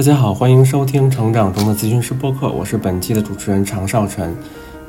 [0.00, 4.34] 大家好，欢迎收听《成长中的咨询师播客》，我是本期的主持人常少晨。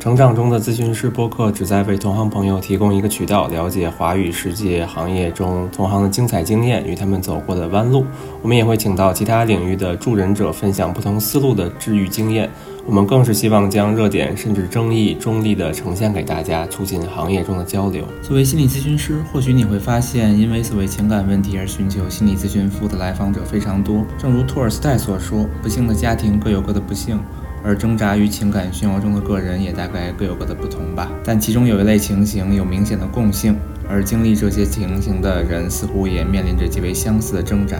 [0.02, 8.04] 成长中的咨询师播客旨在为同行朋友提供一个渠道，了解华语世界行业中同行的精彩经验与他们走过的弯路。
[8.42, 12.50] 我们也会请到其他领域的助人者，分享不同思路的治愈经验。
[12.88, 18.04] 我们更是希望将热点甚至争议中立的呈现给大家，促进行业中的交流。
[18.24, 24.04] 作为心理咨询师，或许你会发现，因为所谓情感问题而寻求心理咨询服务的来访者非常多。
[24.18, 27.20] 正如托尔斯泰所说：“不幸的家庭各有各的不幸。”
[27.64, 33.56] 而挣扎于情感漩涡中的个人也大概各有各的不同吧，但其中有一类情形有明显的共性，
[33.90, 37.78] 而经历这些情形的人似乎也面临着极为相似的挣扎。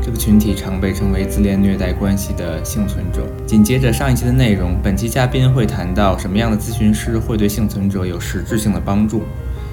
[0.00, 3.26] 这个群体常被称为自恋虐待关系的幸存者。
[3.44, 9.22] 紧接着上一期的内容，本期嘉宾会谈到什么样的咨询师会对幸存者有实质性的帮助，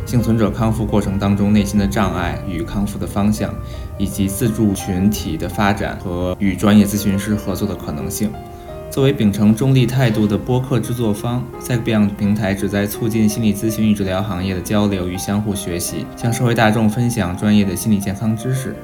[0.08, 3.53] 幸存者康复过程当中内心的障碍与康复的方向，
[3.99, 8.31] 以及自助群体的发展和与专业咨询师合作的可能性。
[8.93, 18.75] 作为秉承中立态度的播客制作方，Psychbeyond 平台旨在促进心理咨询与治疗行业的交流与相互学习，向社会大众分享专业的心理健康知识。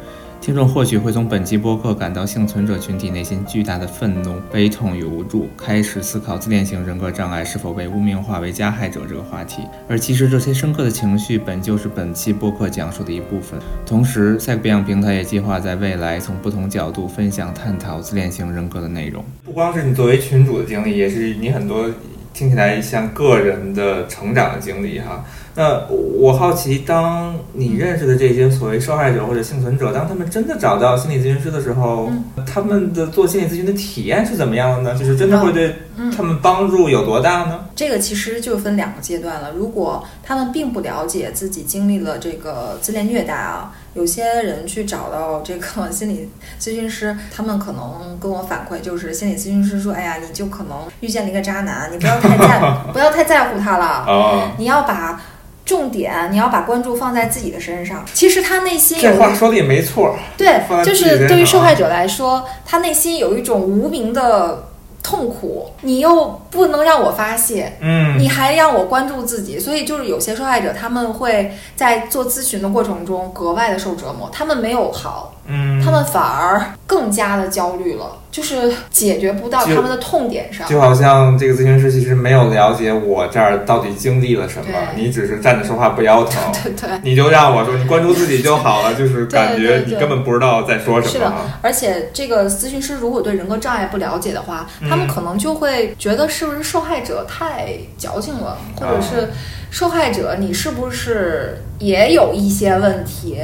[0.41, 9.63] 听众或许会从本期播客感到幸存者群体内心巨大的愤怒、悲痛与无助，开始思考自恋型人格障碍是否被污名化为加害者这个话题。
[9.89, 13.59] 而其实这些深刻的情绪本就是本期播客讲述的一部分。
[13.85, 19.21] 同时，Psychbeyond 平台也计划在未来从不同角度分享探讨自恋型人格的内容。
[19.43, 21.89] 不光是你作为群主的经历，也是你很多
[22.33, 25.25] 听起来像个人的成长的经历哈。
[25.55, 32.09] 那我好奇，当你认识的这些所谓受害者或者幸存者，当他们真的找到心理咨询师的时候，
[32.45, 35.00] 他们的做心理咨询的体验是怎么样的呢？
[35.00, 35.75] 就是真的会对
[36.16, 37.66] 他们帮助有多大呢？
[37.75, 39.52] 这个其实就分两个阶段了。
[39.52, 52.59] 如果他们并不了解自己经历了这个自恋虐待啊，有些人去找到这个心理咨询师，他们可能跟我反馈，就是心理咨询师说：“哎呀，你就可能遇见了一个渣男，你不要太在
[52.94, 55.20] 不要太在乎他了， 你要把。”
[55.69, 58.03] 重点，你要把关注放在自己的身上。
[58.15, 64.67] 其实他内心这话说的也没错，对，就是对于受害者来说，他内心有一种无名的
[65.03, 75.35] 痛苦，你又不能让我发泄，嗯，你还让我关注自己，所以就是有些受害者他们会在做咨询的过程中格外的受折磨，他们没有好。
[75.45, 80.67] 嗯，他们反而更加的焦虑了，就是解决不到他们的痛点上。
[80.67, 91.11] 就好像这个咨询师其实没有了解我这儿到底经历了什么，你只是站着说话不腰疼， 对对，你就让我说你关注自己就好了，就是感觉你根本不知道在说什么。
[91.13, 99.29] 是的，而且这个咨询师如果对人格障碍不了解的话，他们可能就会觉得是不是受害者太矫情了，或者是
[99.71, 103.37] 受害者你是不是也有一些问题？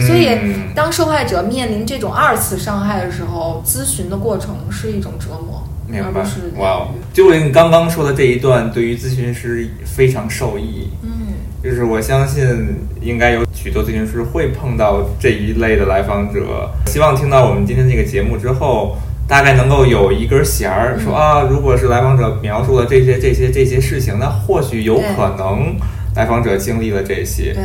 [0.00, 0.36] 所以，
[0.74, 5.62] 当受害者面临这种二次伤害的时候，咨询的过程是一种折磨，
[6.02, 10.88] 而不是哇，就你刚刚说的这一段，对于咨询师非常受益。
[11.04, 12.44] 嗯，就是我相信
[13.00, 16.68] 应该有许多咨询师会碰到这一类的来访者。
[16.86, 18.96] 希望听到我们今天这个节目之后，
[19.28, 25.76] 大概能够有一根弦儿，说啊，如果是来访者描述了这些、这些、这些事情，那或许有可能。
[26.16, 27.62] 来访者经历了这些，对，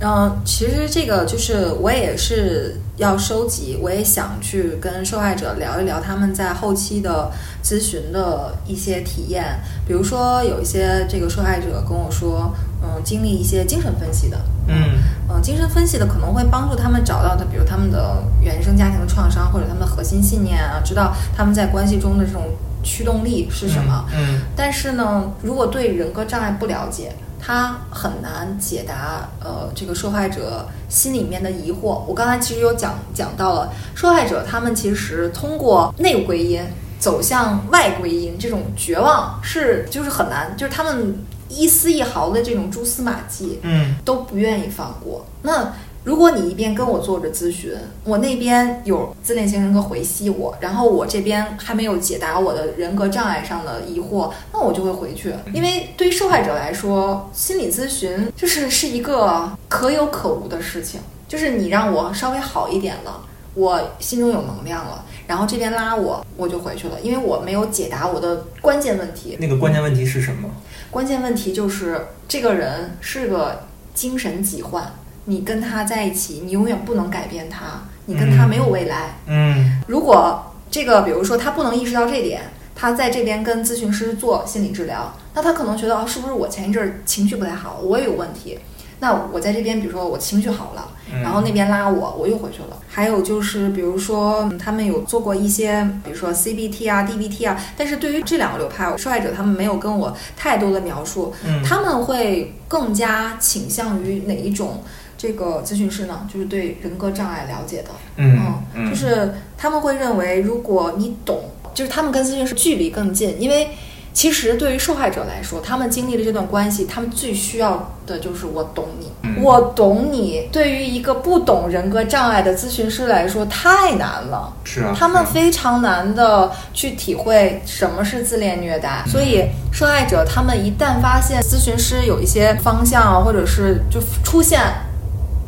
[0.00, 7.30] 嗯，其实这个就是我也是要收集，我也想去跟受害者聊一聊他们在后期的
[7.62, 9.60] 咨询的一些体验。
[9.86, 12.52] 比如说，有一些这个受害者跟我说，
[12.82, 14.36] 嗯，经历一些精神分析的，
[14.66, 14.98] 嗯，
[15.28, 22.42] 嗯，精神分析的可能会帮助他们找到的，比如他们的原生家庭的创伤或者他们的核心信念啊，知道他们在关系中的这种
[22.82, 24.04] 驱动力是什么。
[24.12, 27.12] 嗯，但是呢，如果对人格障碍不了解，
[27.46, 32.02] 他很难解答，呃，这个受害者心里面的疑惑。
[32.08, 36.60] 我刚才其实有讲讲到了，受害者他们其实通过内归因
[36.98, 41.16] 走向外归因，这种绝望是就是很难，就是他们
[41.48, 45.24] 一丝一毫的这种蛛丝马迹，嗯，都不愿意放过。
[45.42, 45.72] 那。
[46.06, 47.72] 如果你一边跟我做着咨询，
[48.04, 55.34] 我那边有自恋型人格回吸我，然后我这边还没有解答我的人格障碍上的疑惑，那我就会回去。
[55.52, 63.22] 因为对于受害者来说，心理咨询就是是一个可有可无的事情，就是你让我稍微好一点了，
[63.54, 69.36] 我心中有能量了，然后这边拉我，我就回去了，因为我没有解答我的关键问题。
[69.40, 70.48] 那个关键问题是什么？
[70.88, 74.94] 关键问题就是这个人是个精神疾患。
[75.26, 79.16] 你跟他在一起，你永远不能改变他，你跟他没有未来。
[79.26, 82.42] 嗯，如果这个，比如说他不能意识到这点，
[82.74, 88.58] 他在这边跟咨询师做心理治疗，那他可能觉得哦，是不是我前一阵儿情绪不太好，我也有问题？
[88.98, 92.78] 那我在这边，比如说我情绪好了，嗯然后那边拉我，我又回去了。
[92.88, 104.82] 还有就是，比如说嗯他们有做过一些，比如说 CBT 啊、DBT 啊，但是对于这两个流派，受害者他们没有跟我太多的描述，嗯他们会更加倾向于哪一种
[105.18, 106.28] 这个咨询师呢？
[106.32, 108.38] 就是对人格障碍了解的，嗯
[108.74, 113.68] 嗯，就是他们会认为，如果你懂，就是他们跟咨询师距离更近，因为
[114.12, 120.48] 其实对于受害者来说，他们经历了这段关系，他们最需要的就是我懂你，嗯我懂你。
[120.50, 124.50] 对于一个不懂人格障碍的咨询师来说，太难了。
[124.64, 134.60] 是啊，他们非常难的去体会什么是自恋虐待，所以受害者他们一旦发现咨询师有一些方向，或者是就出现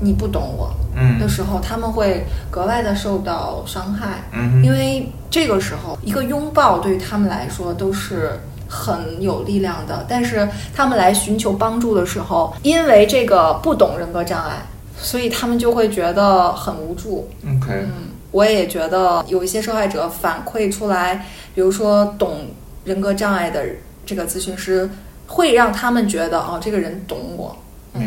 [0.00, 8.39] 你不懂我嗯的时候，他们会格外的受到伤害，嗯因为这个时候一个拥抱对于他们来说都是。
[8.71, 14.56] 很有力量的，但是他们来寻求帮助的时候，因为这个不懂人格障碍，
[15.00, 21.25] 所以他们就会觉得很无助，OK，嗯，我也觉得有一些受害者反馈出来，
[21.55, 22.49] 比如说懂
[22.85, 23.65] 人格障碍的
[24.05, 24.91] 这个咨询师，
[25.27, 27.56] 会让他们觉得哦，这个人懂我。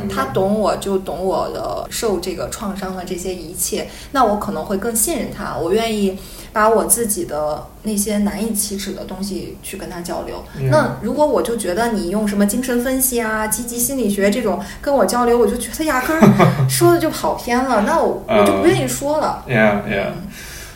[0.09, 6.17] 他懂我就懂我的受这个创伤的这些一切，那我可能会更信任他，我愿意
[6.53, 10.43] 把我自己的那些难以启齿的东西去跟他交流。
[10.57, 19.43] 嗯那如果我就觉得你用什么精神分析啊、积极心理学这种跟我交流，我就觉得压根儿说的就跑偏了，那我我就不愿意说了。
[19.47, 20.11] Yeah, yeah。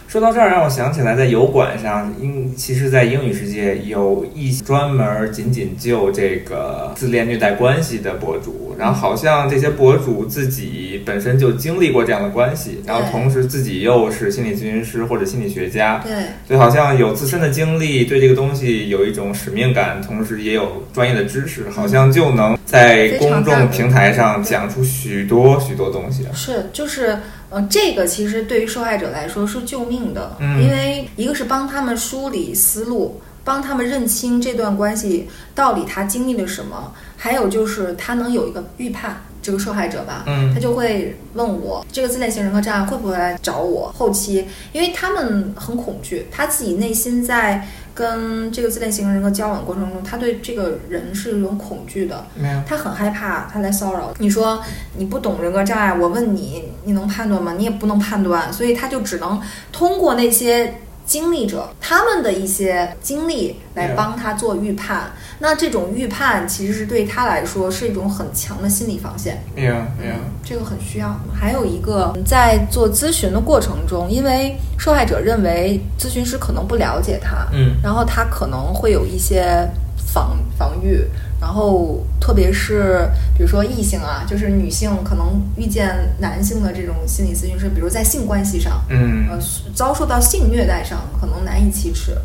[0.07, 16.13] 说到这儿，让我想起来，在油管上，英其实，在英语世界有一专门仅仅就这个自恋虐待关系的博主，然后好像这些博主自己本身就经历过这样的关系，然后同时自己又是心理咨询师或者心理学家，对，
[16.47, 26.25] 所以好像有自身的经历，对这个东西有一种使命感，同时也有专业的知识，好像就能在公众平台上讲出许多许多东西。
[26.33, 27.17] 是就是
[27.49, 33.21] 呃，这个其实对于受害者来说是救命的，嗯因为一个是帮他们梳理思路。
[33.45, 54.61] 帮他们认清这段关系到底他经历了什么，还有就是他能有一个预判，这个受害者吧，嗯他就会问我这个自恋型人格障碍会不会来找我后期，因为他们很恐惧，他自己内心在跟这个自恋型人格交往过程中，他对这个人是有恐惧的，没有，他很害怕他来骚扰你说
[54.97, 57.53] 你不懂人格障碍，我问你，你能判断吗？
[57.57, 65.11] 你也不能判断，所以他就只能通过那些经历者他们的一些经历来帮他做预判。
[65.39, 69.43] 那这种预判其实是对他来说是一种很强的心理防线。
[69.55, 70.15] 没有，没有。
[70.43, 71.15] 这个很需要。
[71.33, 79.67] 还有一个，在做咨询的过程中，因为受害者认为咨询师可能不了解他，嗯然后他可能会有一些
[79.97, 81.05] 防防御，
[81.45, 83.07] 然后特别是
[83.37, 89.37] 比如说异性啊，就是女性可能遇见男性的这种心理咨询师，比如在性关系上，嗯呃，
[89.75, 92.17] 遭受到性虐待上，可能难以启齿。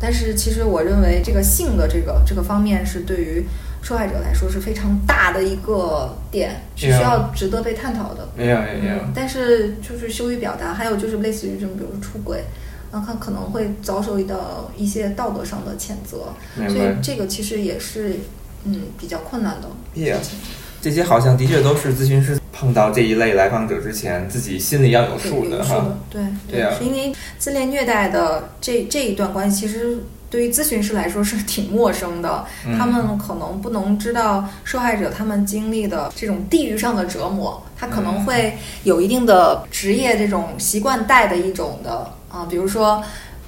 [0.00, 3.44] 但是其实我认为这个性的这个这个方面是对于
[3.82, 8.26] 受害者来说是非常大的一个点，是需要值得被探讨的。
[8.34, 8.96] 没有，没有。
[9.14, 12.44] 但是就是羞于表达，还有就是类似于这种，比如说出轨，
[12.90, 16.32] 那他可能会遭受到一些道德上的谴责，
[16.72, 16.88] 所以。
[17.02, 18.16] 这个其实也是
[18.64, 20.16] 嗯比较困难的 Yeah，
[20.80, 25.86] 这些好像的确都是咨询师碰到这一类来访者之前，自己心里要有数的哈。
[26.10, 29.98] 对对啊是因为自恋虐待的这这一段关系，其实
[30.30, 43.02] 对于咨询师来说是挺陌生的，嗯他们可能不能知道受害者他们经历的这种地域上的折磨，他可能会有一定的职业这种习惯带的一种的啊，比如说。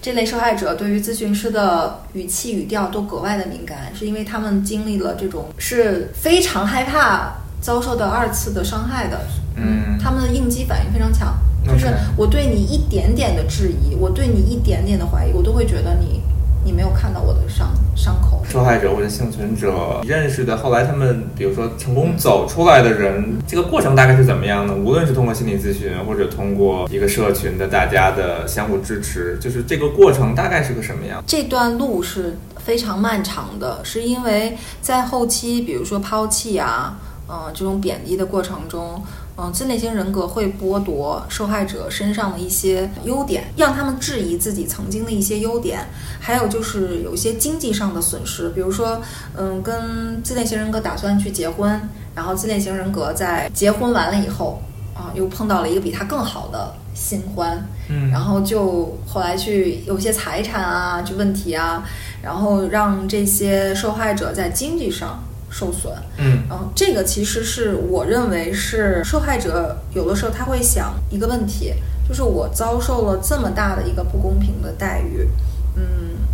[0.06, 9.20] 这类受害者对于咨询师的语气语调都格外的敏感，是因为他们经历了这种是非常害怕遭受到二次的伤害的，
[9.56, 11.34] 嗯他们的应激反应非常强，
[11.66, 16.20] 就是我对你一点点的质疑，我对你一点点的怀疑，我都会觉得你
[16.66, 18.42] 你没有看到我的伤伤口。
[18.44, 24.74] 受害者或者幸存者认识的，后来他们比如说成功走出来的人，这个过程大概是怎么样呢？
[24.74, 31.22] 无论是通过心理咨询，或者通过一个社群的大家的相互支持，就是这个过程大概是个什么样？
[31.24, 39.02] 这段路是非常漫长的，是因为在后期，比如说抛弃啊，呃，这种贬低的过程中，
[39.36, 45.86] 嗯、自恋型人格会剥夺受害者身上的一些优点，让他们质疑自己曾经的一些优点，
[46.20, 49.00] 还有就是有一些经济上的损失，比如说，
[49.36, 51.80] 嗯，跟自恋型人格打算去结婚，
[52.14, 54.62] 然后自恋型人格在结婚完了以后，
[54.94, 61.84] 啊，又碰到了一个比他更好的新欢，嗯然后就后来去有些财产啊，就问题啊，
[62.22, 65.22] 然后让这些受害者在经济上
[65.56, 65.92] 受损。
[66.18, 71.72] 嗯嗯，这个其实是我认为是受害者有的时候他会想一个问题，
[72.06, 75.28] 就是我遭受了这么大的一个不公平的待遇，
[75.76, 75.82] 嗯，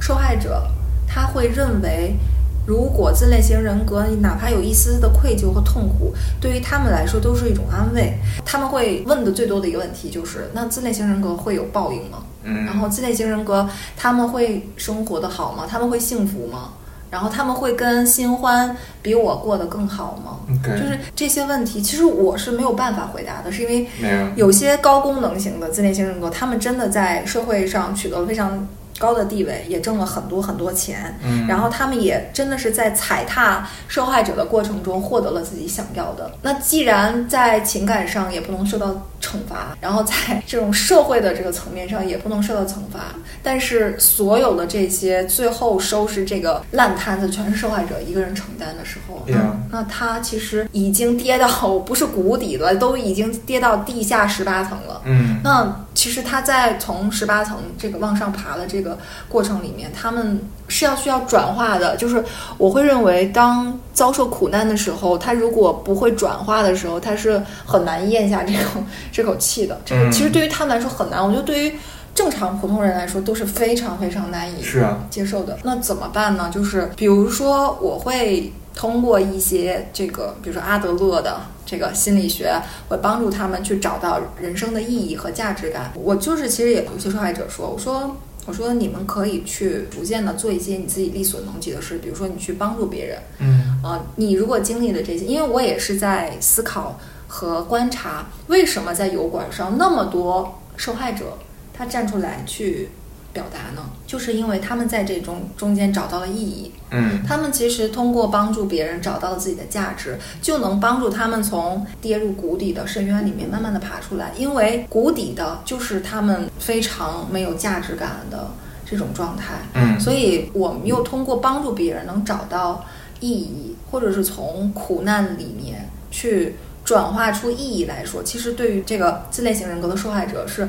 [0.00, 0.66] 受害者
[1.06, 2.16] 他会认为。
[2.64, 8.16] 如果自恋型人格哪怕有一丝丝的愧疚和痛苦，对于他们来说都是一种安慰。
[8.44, 12.22] 他们会问的最多的一个问题就是：那自恋型人格会有报应吗？
[12.44, 15.66] 嗯，然后自恋型人格他们会生活的好吗？
[15.68, 16.74] 他们会幸福吗？
[17.12, 20.38] 然后他们会跟新欢比我过得更好吗？
[20.64, 28.66] 就是这些问题，其实我是没有办法回答的，是因为没有，有些高功能型的自恋型人格，他们真的在社会上取得了非常
[28.99, 36.31] 高的地位，也挣了很多很多钱，嗯，然后他们也真的是在踩踏受害者的过程中获得了自己想要的。
[36.40, 55.00] 那既然在情感上也不能受到惩罚，然后在 这种社会的这个层面上也不能受到惩罚，但是所有的这些最后收拾这个烂摊子全是受害者一个人承担的时候，对啊那那他其实已经跌到不是谷底了，都已经跌到地下十八层了。
[55.04, 58.98] 嗯那其实他在从十八层这个往上爬的这个
[59.28, 60.40] 过程里面，他们
[60.72, 61.94] 是要需要转化的。
[61.96, 62.24] 就是
[62.56, 69.78] 我会认为，当遭受苦难的时候，他如果不会转化的时候，他是很难咽下这口 这口气的。
[69.84, 71.72] 这个嗯其实对于他们来说很难，我觉得对于
[72.14, 75.58] 正常普通人来说都是非常非常难以是啊，接受的。
[75.62, 76.50] 那怎么办呢？
[76.52, 82.54] 就是比如说，我会通过一些这个，比如说阿德勒的这个心理学，
[82.88, 85.92] 会帮助他们去找到人生的意义和价值感。
[85.94, 88.16] 我就是其实也有些受害者说，我说。
[88.46, 93.80] 我说你们可以去逐渐的做一些你自己力所能及的事，比如说你去帮助别人，嗯。
[93.84, 101.38] 呃，你如果经历了这些，因为我也是在思考和观察，为什么在油管上那么多受害者
[101.72, 102.90] 他站出来去
[103.32, 103.88] 表达呢？
[104.06, 114.32] 就是因为他们在这中中间找到了意义，嗯他们其实通过帮助别人找到了自己的价值，就能帮助他们从跌入谷底的深渊里面慢慢的爬出来。
[114.36, 118.50] 因为谷底的就是他们非常没有价值感的
[118.84, 119.54] 这种状态。
[119.74, 122.84] 嗯所以我们又通过帮助别人能找到
[123.20, 130.68] 意义，或者是从苦难里面去转化出意义来说，其实对于这个自恋型人格的受害者是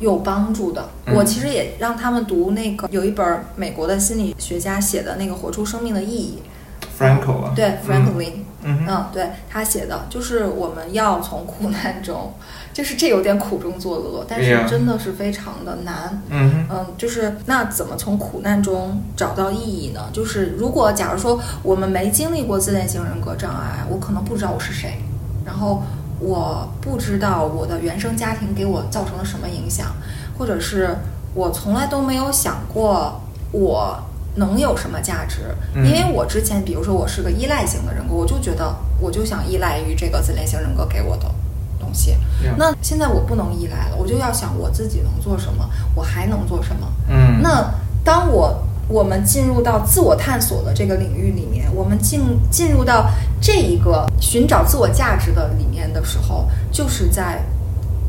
[0.00, 0.88] 有帮助的。
[1.06, 1.14] 嗯。
[1.14, 6.42] 我其实也让他们读那个有一本美国的心理学家写的那个《活出生命的意义》
[7.00, 8.86] ，，Franco 啊，对 Franklin，嗯哼。
[8.88, 12.34] 嗯，对他写的，就是我们要从苦难中，
[12.72, 16.22] 就是这有点苦中作乐，但是真的是非常的难。
[16.28, 20.08] 嗯嗯，就是那怎么从苦难中找到意义呢？
[20.12, 24.98] 就是如果假如说我们没经历过自恋型人格障碍，我可能不知道我是谁，
[25.44, 25.82] 然后
[26.20, 29.86] 我不知道我的原生家庭给我造成了什么影响，
[30.38, 30.96] 或者是
[31.34, 33.20] 我从来都没有想过
[33.52, 33.98] 我
[34.36, 41.24] 能有什么价值，嗯因为我之前比如说我是个依赖型的人格，我就觉得我就想依赖于这个自恋型人格给我的
[41.78, 42.16] 东西。
[42.56, 46.86] 那现在我不能依赖了，我就要想我自己能做什么，我还能做什么。
[47.08, 47.72] 嗯，那
[48.04, 52.20] 当我我们进入到自我探索的这个领域里面，我们进
[52.50, 53.08] 进入到
[53.40, 57.40] 这一个寻找自我价值的里面的时候，就是在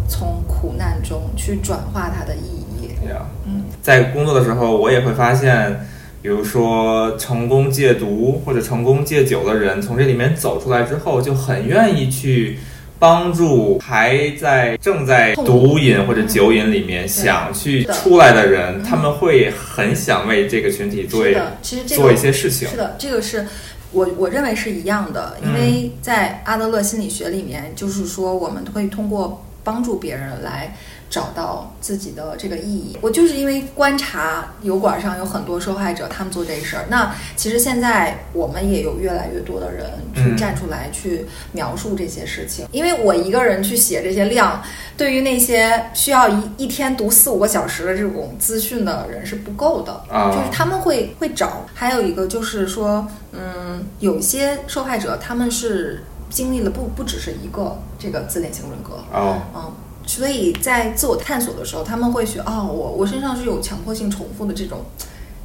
[0.09, 2.39] 从苦难中去转化它的意
[2.81, 3.07] 义。
[3.07, 5.85] 呀嗯，在工作的时候，我也会发现，
[6.21, 12.57] 比如说成功戒毒或者成功戒酒的人，从这里面走出来之后，就很愿意去
[13.01, 21.25] 帮助还在正在毒瘾或者酒瘾里面想去出来的人，他们会很想为这个群体做，
[21.63, 22.77] 其实这个做一些事情是。
[22.77, 23.47] 的，这个是
[23.91, 30.77] 我我认为是一样的，因为在阿德勒心理学里面，就是说我们会通过帮助别人来
[31.11, 32.97] 找到自己的这个意义。
[33.01, 36.85] 我就是因为观察油管上有很多受害者，他们做这事儿。
[36.89, 44.63] 那其实现在我们也有越来越多的人去嗯站出来去描述这些事情，因为我一个人去写这些量，
[44.95, 49.91] 对于那些需要一一天读四五个小时的这种资讯的人是不够的。
[50.09, 59.73] 啊就是他们会会找，还有一个就是说，嗯，有一些受害者他们是经历了不不只是一个这个自恋型人格，哦，嗯，
[60.11, 64.79] 所以在自我探索的时候，他们会学哦，我我身上是有强迫性重复的这种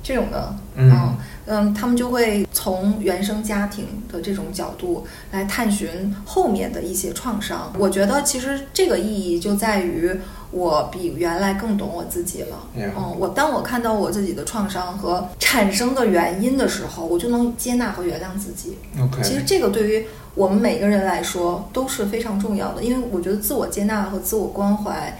[0.02, 7.72] 这种的，嗯嗯，他们就会从原生家庭的这种角度来探寻后面的一些创伤。
[7.78, 10.10] 我觉得其实这个意义就在于
[10.50, 12.68] 我比原来更懂我自己了。
[12.74, 18.76] 嗯，我当我看到我自己的创伤和产生的原因的时候，我就能接纳和原谅自己。
[19.22, 20.06] 其实这个对于
[20.36, 25.18] 我们每个人来说都是非常重要的，因为我觉得自我接纳和自我关怀，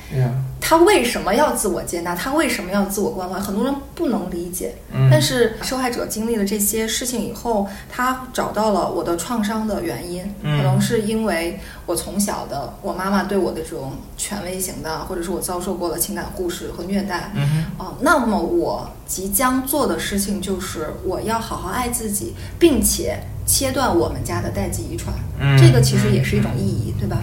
[0.60, 2.14] 他为什么要自我接纳？
[2.14, 3.40] 他为什么要自我关怀？
[3.40, 4.74] 很多人不能理解。
[4.92, 17.30] 嗯但是受害者经历了这些事情以后，他找到了我的创伤的原因，嗯可能是因为我从小的我妈妈对我的这种权威型的，或者是我遭受过的情感忽视和虐待。
[17.34, 25.14] 嗯啊、那么我即将做的事情就是我要好好爱自己，并且切断我们家的代际遗传。
[25.38, 27.18] 嗯这个其实也是一种意义，对吧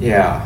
[0.00, 0.36] ？Yeah，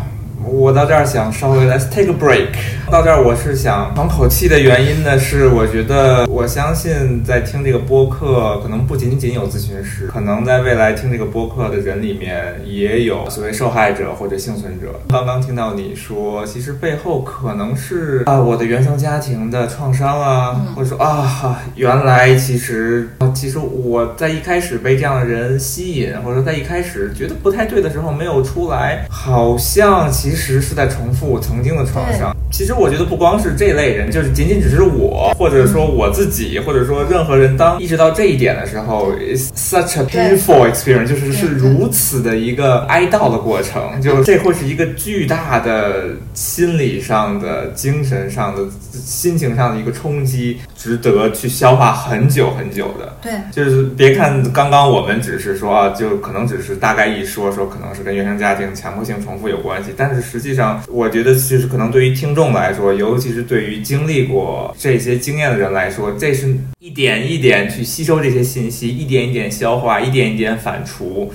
[0.44, 2.54] 我到这儿想稍微 Let's take a break。
[2.92, 14.88] 到这儿我是想喘口气的原因呢，是我觉得我相信在听这个播客，可能不仅仅有咨询师，可能在未来听这个播客的人里面也有所谓受害者或者幸存者。
[15.08, 32.36] 刚刚听到你说，其实背后可能是啊我的原生家庭的创伤啊，嗯或者说啊原来其实啊其实我在一开始被这样的人吸引，或者说在一开始觉得不太对的时候没有出来，好像其实是在重复曾经的创伤。
[32.52, 48.62] 其实我觉得不光是这类人，就是仅仅只是我，或者说我自己，或者说任何人，当意识到这一点的时候，it's such a painful experience，就是是如此的一个哀悼的过程，就这会是一个巨大的心理上的、精神上的、
[48.92, 53.16] 心情上的一个冲击，值得去消化很久很久的。
[53.22, 71.30] 对，就是别看刚刚我们只是说，啊就可能只是大概一说说，可能是跟原生家庭强迫性重复有关系，但是实际上，我觉得就是可能对于听众来说，尤其是对于经历过这些经验的人来说，这是一点一点去吸收这些信息，一点一点消化，一点一点反刍。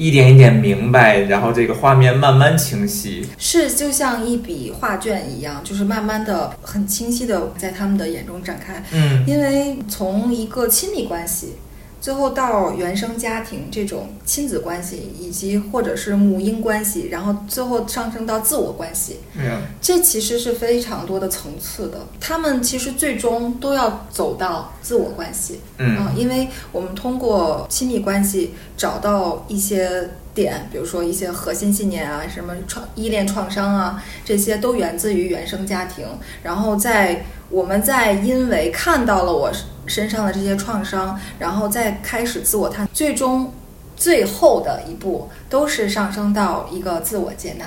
[0.00, 3.26] 一点一点明白，然后这个画面慢慢清晰。
[3.36, 8.80] 是就像一笔画卷一样，就是慢慢的、很清晰的在他们的眼中展开。
[8.92, 11.54] 嗯因为从一个亲密关系，
[12.00, 21.98] 最后到原生家庭这种亲子关系，以及或者是母婴关系，然后最后上升到自我关系，嗯，这其实是非常多的层次的。
[22.20, 36.06] 他们其实最终都要走到自我关系，嗯啊，因为我们通过亲密关系找到一些点，比如说一些核心信念啊，什么创依恋创伤啊，这些都源自于原生家庭。
[36.42, 39.50] 然后在我们在因为看到了我
[39.86, 43.52] 身上的这些创伤，然后再开始自我探，最终。
[44.00, 47.64] 最后的一步都是上升到一个自我接纳，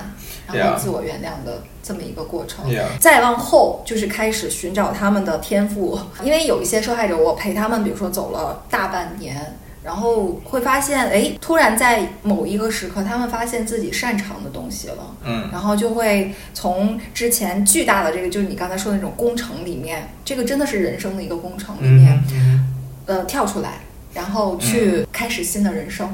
[0.50, 2.64] 然后自我原谅的这么一个过程。
[2.98, 15.16] 再往后就是开始寻找他们的天赋，因为有一些受害者，我陪他们，比如说走了大半年，然后会发现，哎，突然在某一个时刻，他们发现自己擅长的东西了。
[15.24, 15.48] 嗯。
[15.50, 22.68] 然后就会从之前巨大的这个，就是你刚才说的那种工程里面，这个真的是人生的一个工程里面，嗯
[23.06, 23.80] 呃，跳出来，
[24.14, 26.08] 然后去开始新的人生。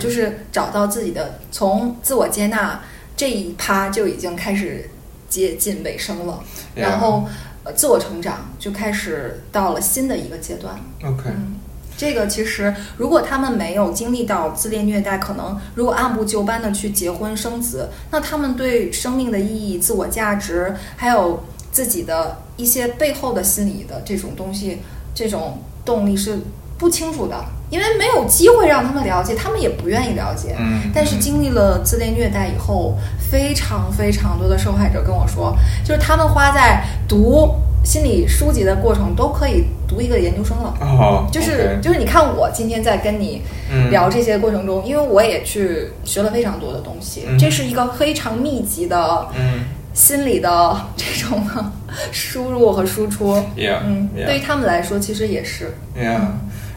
[0.00, 2.80] 就是找到自己的，从自我接纳
[3.16, 4.90] 这一趴就已经开始
[5.28, 6.42] 接近尾声了，
[6.74, 7.28] 然后
[7.62, 10.74] 呃自我成长就开始到了新的一个阶段。
[11.04, 11.54] OK，嗯，
[12.02, 24.78] 这个其实如果他们没有经历到自恋虐待，可能如果按部就班的去结婚生子，那他们对生命的意义、自我价值，还有自己的一些背后的心理的这种东西，
[25.14, 26.40] 这种动力是
[26.76, 27.36] 不清楚的，
[27.70, 30.56] 因为没有机会让他们了解，他们也不愿意了解。
[30.58, 32.98] 嗯，但是经历了自恋虐待以后，
[33.30, 40.74] 非常非常多的受害者跟我说，就是他们花在读心理书籍的过程，都可以读一个研究生了。
[40.80, 43.90] 哦，就是就是你看我今天在跟你嗯。
[43.90, 47.38] 聊这些过程中，因为我也去学了非常多的东西，嗯。
[47.38, 49.64] 这是一个非常密集的嗯。
[49.94, 51.44] 心理的这种
[52.10, 53.34] 输入和输出。
[53.56, 55.74] 嗯对于他们来说，其实也是。
[55.94, 56.20] Yeah，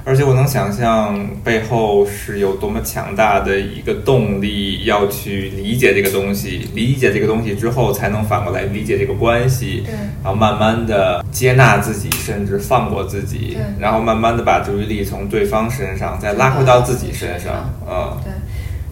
[0.05, 9.95] 而且我能想象背后是有多么强大的一个动力，要去理解这个东西，理解这个东西之后，才能反过来理解这个关系，对。
[10.23, 18.15] 然后慢慢的接纳自己，甚至放过自己对，然后慢慢的把注意力从对方身上再拉回到自己身上，嗯。
[18.23, 18.31] 对，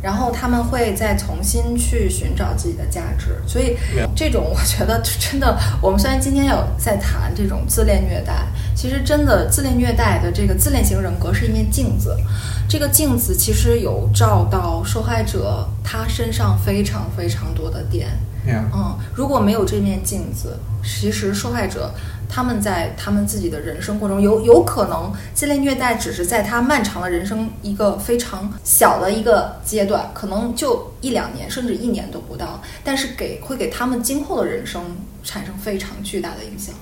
[0.03, 3.77] 然后他们会再重新去寻找自己的价值，所以
[4.13, 12.17] 这种 我觉得真的，我们虽然今天有在谈这种自恋虐待，其实真的自恋虐待的这个自恋型人格是一面镜子，
[12.67, 18.09] 这个镜子其实有照到受害者他身上非常非常多的点。
[18.45, 21.89] 嗯，如果没有这面镜子，其实受害者
[22.33, 34.83] 他们在他们自己的人生过程中，有有可能这类虐待只是在他漫长的人生一个非常小的一个阶段，可能就一两年甚至一年都不到，但是给会给他们今后的人生
[35.23, 36.73] 产生非常巨大的影响。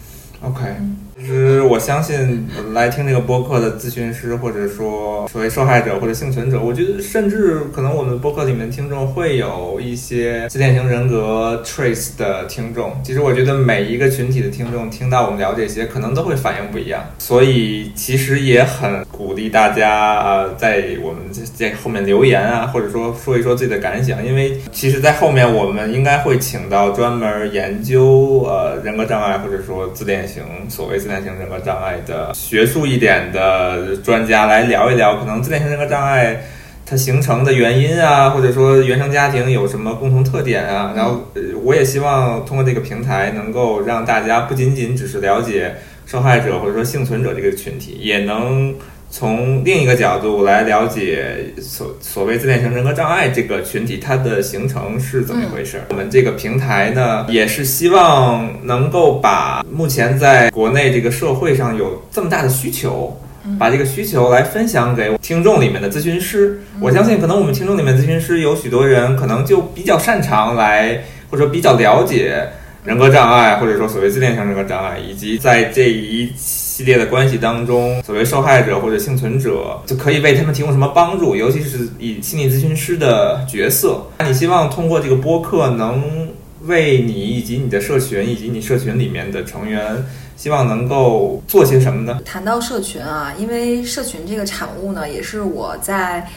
[0.42, 13.00] OK，嗯其实我相信来听这个播客的咨询师，或者说所谓受害者或者幸存者，我觉得甚至可能我们播客里面听众会有一些自恋型人格 trace 的听众。
[13.04, 17.04] 其实我觉得每一个群体的听众听到我们聊这些，可能都会反应不一样。
[17.20, 21.22] 所以其实也很鼓励大家呃，在我们
[21.56, 36.42] 这后面留言啊，或者说说一说自己的感想，因为其实，在后面我们应该会请到专门研究呃人格障碍或者说自恋型所谓自自恋型人格障碍的学术一点的专家来聊一聊，可能自恋型人格障碍
[36.86, 40.94] 它形成的原因啊，或者说原生家庭有什么共同特点啊。
[40.96, 41.30] 然后，
[41.64, 48.74] 我也希望通过这个平台，能够让大家不仅仅只是了解受害者或者说幸存者这个群体，也能。
[49.12, 55.82] 从另一个角度来了解所所谓自恋型人格障碍这个群体，它的形成是怎么一回事？
[55.90, 63.16] 我们这个平台呢，也是希望能够把目前在国内这个社会上有这么大的需求，
[63.60, 66.62] 把这个需求来分享给听众里面的咨询师。
[66.80, 72.48] 我相信，可能我们听众里面咨询师有许多人，可能就比较擅长来，或者说比较了解
[72.86, 76.32] 人格障碍，或者说所谓自恋型人格障碍，以及在这一
[76.82, 84.02] 系列的关系当中，所谓受害者或者幸存者就可以为他们提供什么帮助，尤其是以心理咨询师的角色。
[84.18, 86.28] 那你希望通过这个播客，能
[86.64, 90.04] 为你以及你的社群以及你社群里面的成员，
[90.36, 92.20] 希望能够做些什么呢？
[92.26, 96.28] 谈到社群啊，因为社群这个产物呢，也是我在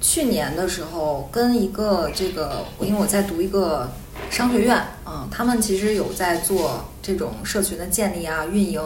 [0.00, 3.88] 去年的时候跟一个这个，因为我在读一个
[4.30, 8.80] 商学院啊、他们其实有在做这种社群的建立啊、运营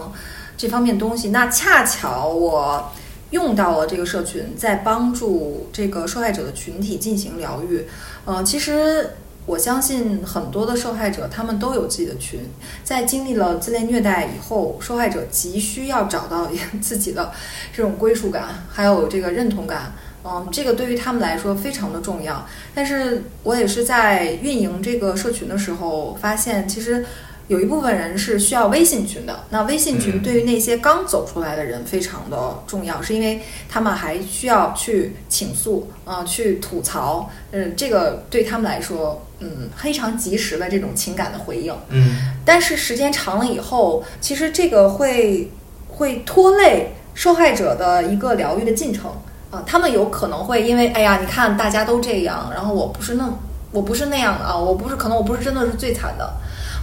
[0.56, 1.30] 这方面东西。
[1.30, 2.90] 那恰巧我
[3.30, 7.86] 用到了这个社群，在帮助这个受害者的群体进行疗愈。
[8.24, 9.10] 呃，其实
[9.46, 12.40] 我相信很多的受害者他们都有自己的群，
[12.82, 16.48] 在经历了自恋虐待以后，受害者急需要找到
[16.80, 17.32] 自己的
[17.72, 19.92] 这种归属感，还有这个认同感。
[20.28, 22.44] 嗯，这个对于他们来说非常的重要。
[22.74, 27.06] 但是我也是在运营这个社群的时候，发现其实
[27.48, 29.44] 有一部分人是需要微信群的。
[29.50, 37.30] 那微信群嗯对于那些刚走出来的人非常的重要，是因为他们还需要去倾诉啊、去吐槽。
[37.52, 41.74] 嗯，这个对他们来说，嗯，非常及时的这种情感的回应。
[41.90, 45.50] 嗯但是时间长了以后，其实这个会
[45.88, 49.10] 会拖累受害者的一个疗愈的进程
[49.48, 53.32] 啊、他们有可能会因为哎呀，你看大家都这样，然后我不是那
[53.70, 56.34] 我不是那样的啊，我不是可能我不是真的是最惨的，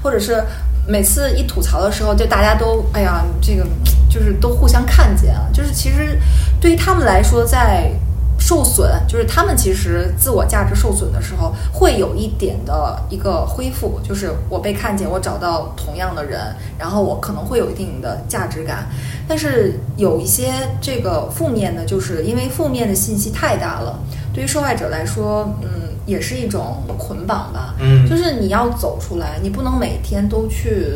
[0.04, 0.44] 或者是
[0.86, 3.66] 每次一吐槽的时候，就大家都哎呀，这个
[4.10, 6.20] 就是都互相看见啊，就是其实
[6.60, 7.90] 对于他们来说，在
[8.38, 18.90] 受损，就是他们其实自我价值受损的时候，会有一点的一个恢复，就是我被看见，我找到同样的人，然后我可能会有一定的价值感。
[19.26, 23.98] 但是有一些这个负面的，就是因为负面的信息太大了，
[24.34, 25.70] 对于受害者来说，嗯，
[26.06, 27.76] 也是一种捆绑吧。
[27.80, 30.88] 嗯就是你要走出来，你不能每天都去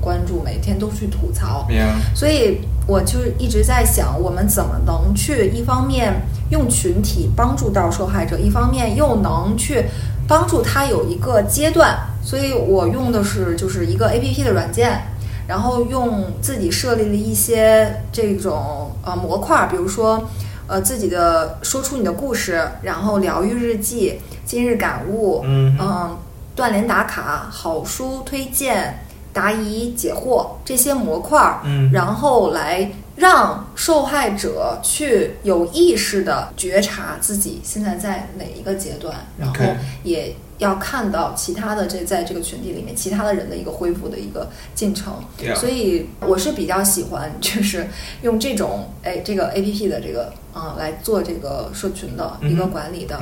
[0.00, 1.64] 关注，每天都去吐槽。
[1.68, 1.78] 明
[2.14, 9.84] 所以我就一直在想，我们怎么能去一方面用群体帮助到受害者，一方面又能去
[10.26, 11.96] 帮助他有一个阶段。
[12.22, 15.00] 所以我用的是就是一个 A P P 的软件，
[15.46, 20.28] 然后用自己设立了一些这种呃模块，比如说
[20.70, 25.76] 呃自己的说出你的故事，然后疗愈日记、今日感悟，嗯。
[25.80, 26.16] 嗯，
[26.54, 31.90] 断联打卡、好书推荐、答疑解惑这些模块儿，嗯。
[31.92, 39.54] 然后来让受害者去有意识的觉察自己现在在哪一个阶段，然后
[40.04, 45.14] 也要看到其他的这在这个群体里面其他的人的一个恢复的一个进程。
[45.56, 47.88] 所以我是比较喜欢，就是
[48.22, 53.18] 用这种哎这个 A P P 的这个啊、来做这个社群的一个管理的。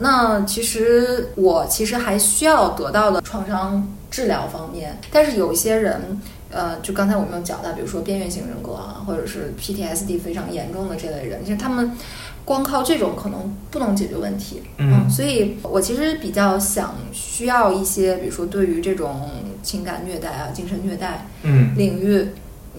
[0.00, 11.92] 那其实我其实还需要得到的创伤治疗方面，但是有一些人，呃，就刚才我们有讲到，比如说边缘型人格啊，或者是 PTSD 非常严重的这类人，其实他们
[12.44, 14.62] 光靠这种可能不能解决问题。
[14.78, 19.30] 嗯所以我其实比较想需要一些，比如说对于这种
[19.62, 22.28] 情感虐待啊、精神虐待嗯领域。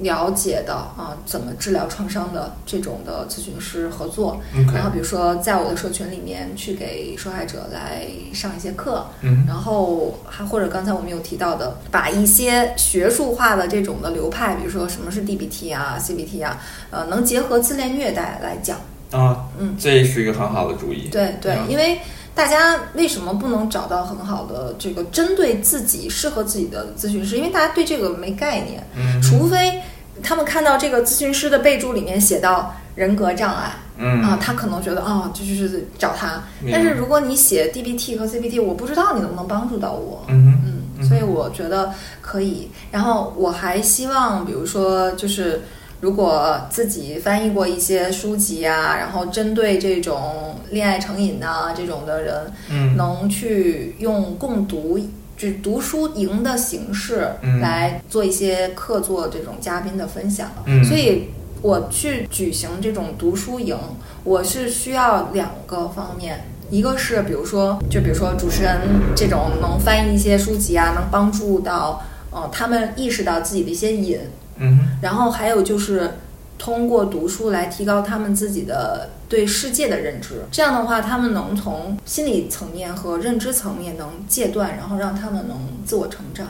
[0.01, 18.79] 了解的啊，怎么治疗创伤的这种的咨询师合作，OK 然后比如说在我的社群里面去给受害者来上一些课，嗯然后还或者刚才我们有提到的，把一些学术化的这种的流派，比如说什么是 DBT 啊、CBT 啊，呃，能结合自恋虐待来讲。
[19.13, 21.07] 啊，嗯这是一个很好的主意。
[21.09, 21.99] 对对，嗯因为
[22.35, 27.37] 大家为什么不能找到很好的这个针对自己适合自己的咨询师？
[27.37, 29.79] 因为大家对这个没概念，嗯除非
[30.21, 33.71] 他们看到这个咨询师的备注里面写到人格障碍。
[33.95, 36.41] 嗯啊，他可能觉得哦，这就是找他。
[36.71, 40.25] 但是如果你写 DBT 和 CBT，我不知道你能不能帮助到我。
[40.29, 40.59] 嗯
[40.97, 42.67] 嗯，所以我觉得可以。
[42.89, 45.61] 然后我还希望，比如说，就是
[46.03, 52.97] 如果自己翻译过一些书籍啊，然后针对这种恋爱成瘾呐、这种的人，嗯。
[52.97, 54.99] 能去用共读。
[55.37, 57.61] 就是读书营的形式嗯。
[57.61, 60.83] 来做一些客座这种嘉宾的分享，嗯。
[60.83, 61.29] 所以
[61.61, 63.77] 我去举行这种读书营，
[64.25, 68.81] 我是需要两个方面，一个是比如说，就比如说主持人
[69.15, 74.19] 这种能翻译一些书籍啊，能帮助到呃他们意识到自己的一些瘾，
[74.57, 76.11] 嗯哼然后还有就是
[76.57, 86.47] 通过读书来提高他们自己的对世界的认知，这样的话，他们能从心理层面和认知层面能戒断，然后让他们能自我成长。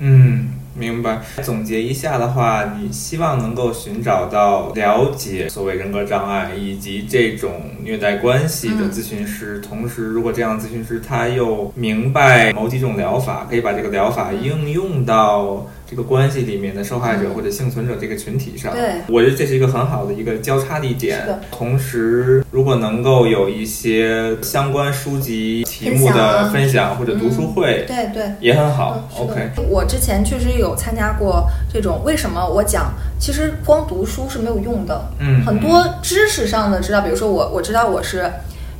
[0.00, 1.22] 嗯，明白。
[1.42, 7.50] 总结一下的话，你希望能够寻找到了解所谓人格障碍以及这种
[7.82, 18.72] 虐待关系的嗯咨询师，同时，如果这样的咨询师他又明白某几种疗法，可以把这个疗法应用到这个关系里面的受害者嗯或者幸存者这个群体上。
[18.72, 21.40] 对我觉得这是一个很好的一个交叉地点是的。
[21.50, 28.30] 同时，如果能够有一些相关书籍题目的分享或者读书会，对对。
[28.40, 29.08] 也很好。
[29.16, 35.10] 嗯 OK，我之前确实有参加过这种，为什么我讲，其实光读书是没有用的。
[35.20, 38.30] 嗯很多知识上的知道，比如说我我知道我是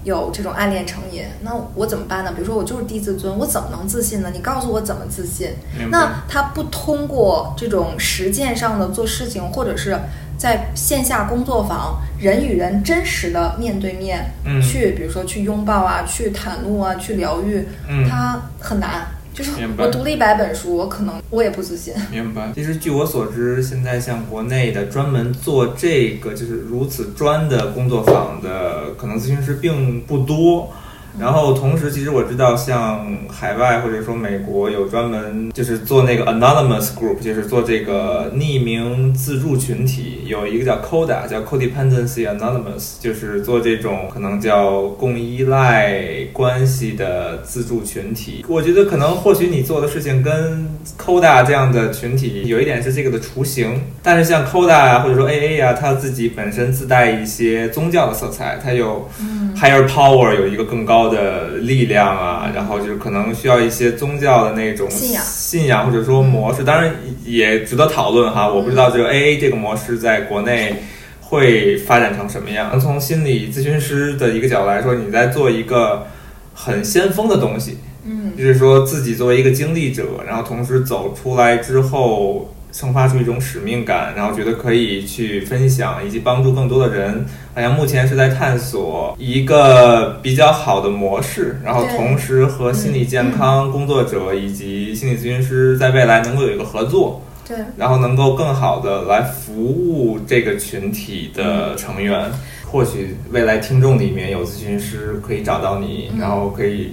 [0.04, 2.32] 有这种暗恋成瘾，那我怎么办呢？
[2.34, 4.30] 比如说我就是低自尊，我怎么能自信呢？
[4.32, 5.50] 你告诉我怎么自信？
[5.90, 9.98] 那他不通过这种实践上的做事情，或者是
[10.38, 19.06] 在线下工作坊人与人真实的面对面、嗯去，比如说去拥抱啊，去袒露啊，去疗愈，嗯它很难。
[19.38, 21.94] 就是我读了一百本书，我可能我也不自信。
[22.10, 22.50] 明白。
[22.56, 30.72] 其实据我所知，现在像国内的专门做这个就是如此专的工作坊的，可能咨询师并不多。
[31.18, 48.44] 然后同时，其实我知道，像海外或者说美国有专门就是做那个 anonymous group，就是做这个匿名自助群体，有一个叫 CODA，叫 Codependency Anonymous，就是做这种可能叫共依赖关系的自助群体。
[48.48, 59.08] 我觉得可能或许你做的事情跟 CODA 这样的群体有一点是这个的雏形，但是像 CODA 啊或者说 AA 啊，它自己本身自带一些宗教的色彩，它有
[59.56, 66.94] higher power 有一个更高的力量啊，然后就是可能需要一些宗教的那种信仰信仰或者说模式，当然
[67.24, 68.48] 也值得讨论哈。
[68.48, 70.74] 我不知道这个 AA 这个模式在国内
[71.20, 72.78] 会发展成什么样。
[72.80, 76.06] 从心理咨询师的一个角度来说，你在做一个
[76.54, 87.24] 很先锋的东西，嗯就是说自己作为一个经历者，然后同时走出来之后，生发出一种使命感，然后觉得可以去分享以及帮助更多的人。
[87.54, 97.20] 好像目前是在探索一个比较好的模式，然后同时和心理健康工作者以及心理咨询师在未来能够有一个合作。
[97.46, 102.30] 对，然后能够更好的来服务这个群体的成员。
[102.70, 106.92] 或许未来听众里面有咨询师可以找到你，然后可以，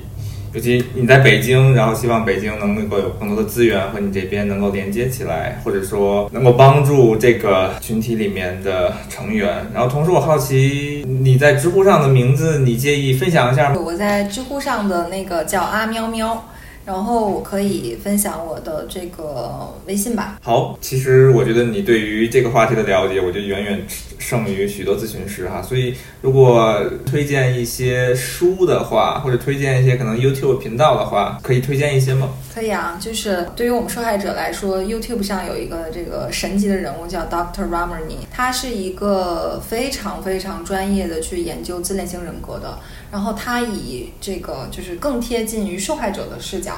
[0.55, 9.67] 尤其你在北京，然后希望北京能够有更多的资源和你这边能够连接起来，或者说能够帮助这个群体里面的成员。
[9.73, 13.75] 然后同时，我好奇你在知乎上的名字，你介意分享一下吗？
[13.83, 16.47] 我在知乎上的那个叫阿喵喵，
[16.85, 20.37] 然后我可以分享我的这个微信吧。
[20.41, 23.85] 好，其实我觉得你对于这个话题的了解，我觉得远远
[24.19, 25.61] 胜于许多咨询师哈。
[25.61, 32.29] 所以，如果推荐一些书的话，或者推荐一些可能 YouTube 频道的话，可以推荐一些吗？
[32.53, 37.67] 可以啊，就是对于我们受害者来说，YouTube 上有一个这个神级的人物叫 Dr.
[37.69, 42.79] Ramani，他是一个非常非常专业的去研究自恋型人格的，
[43.15, 46.73] 然后他以这个就是更贴近于受害者的视角。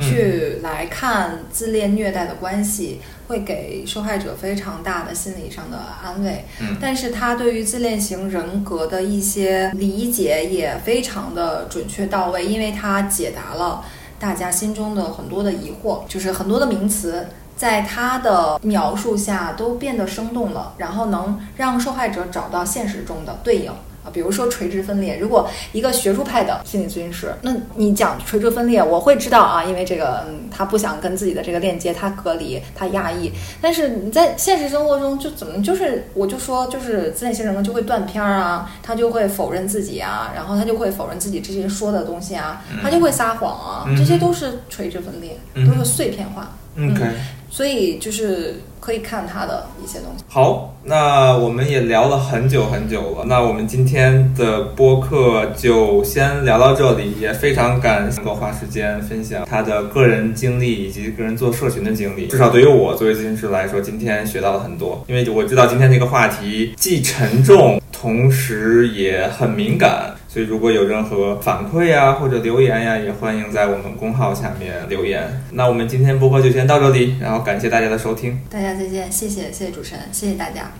[0.00, 6.44] 去来看自恋虐待的关系，会给受害者非常大的心理上的安慰。
[6.60, 13.84] 嗯但是他对于自恋型人格的一些理解也非常的准确到位，因为他解答了
[14.20, 17.26] 大家心中的很多的疑惑，就是很多的名词。
[17.56, 23.72] 在他的描述下都变得生动了，然后能让受害者找到现实中的对应
[24.08, 25.18] 啊，比如说垂直分裂。
[25.18, 33.32] 如果一个学术派的心理咨询师，那你讲垂直分裂，我会知道啊，因为这个，嗯，他不想跟自己的这个链接，他隔离，他压抑。
[33.60, 46.42] 但是你在现实生活中，就怎么就是，我就说，就是自恋型人格就会断片儿啊，他就会否认自己啊，然后他就会否认自己之前说的东西啊，他就会撒谎啊，嗯这些都是垂直分裂，嗯都是碎片化。
[46.42, 47.10] 嗯，OK，
[47.50, 50.24] 所以就是可以看他的一些东西。
[50.28, 62.26] 好，那我们也聊了很久很久了，那我们今天的播客就先聊到这里，也非常感谢能够花时间分享他的个人经历以及个人做社群的经历。
[62.26, 70.14] 至少对于我作为咨询师来说，今天学到了很多，因为我知道今天这个话题既沉重，同时也很敏感。
[70.44, 75.42] 如果有任何反馈呀或者留言呀，也欢迎在我们公号下面留言。
[75.52, 80.72] 那我们今天播播就先到这里，然后感谢大家的收听，大家再见，谢谢谢谢主持人，谢谢大家。